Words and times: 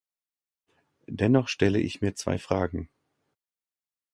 Dennoch 1.05 1.47
stelle 1.47 1.79
ich 1.79 2.01
mir 2.01 2.15
zwei 2.15 2.39
Fragen. 2.39 2.89